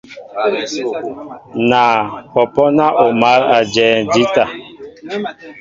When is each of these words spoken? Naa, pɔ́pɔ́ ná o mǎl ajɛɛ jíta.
Naa, 1.69 1.99
pɔ́pɔ́ 2.33 2.67
ná 2.77 2.85
o 3.03 3.05
mǎl 3.21 3.41
ajɛɛ 3.57 3.91
jíta. 4.11 4.43